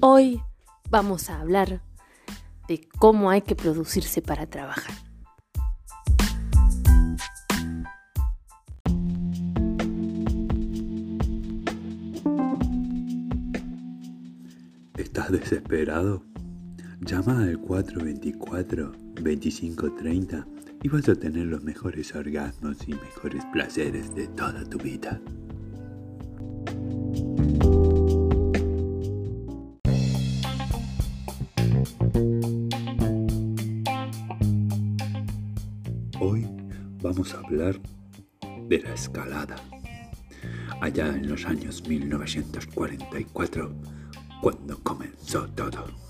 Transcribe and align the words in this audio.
Hoy 0.00 0.40
vamos 0.90 1.28
a 1.28 1.40
hablar 1.40 1.82
de 2.68 2.88
cómo 3.00 3.30
hay 3.30 3.42
que 3.42 3.56
producirse 3.56 4.22
para 4.22 4.46
trabajar. 4.46 4.94
¿Estás 14.96 15.32
desesperado? 15.32 16.22
Llama 17.00 17.42
al 17.42 17.60
424-2530 17.60 20.46
y 20.84 20.88
vas 20.88 21.08
a 21.08 21.16
tener 21.16 21.46
los 21.46 21.64
mejores 21.64 22.14
orgasmos 22.14 22.86
y 22.86 22.92
mejores 22.92 23.44
placeres 23.46 24.14
de 24.14 24.28
toda 24.28 24.64
tu 24.64 24.78
vida. 24.78 25.20
Hoy 36.20 36.44
vamos 37.00 37.32
a 37.32 37.38
hablar 37.38 37.78
de 38.66 38.80
la 38.80 38.92
escalada. 38.92 39.54
Allá 40.80 41.06
en 41.08 41.28
los 41.28 41.44
años 41.46 41.86
1944, 41.86 43.72
cuando 44.42 44.82
comenzó 44.82 45.48
todo. 45.50 46.07